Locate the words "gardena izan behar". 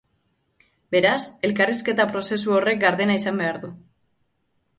2.85-3.61